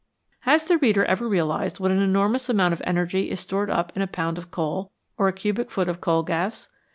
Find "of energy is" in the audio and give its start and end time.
2.73-3.39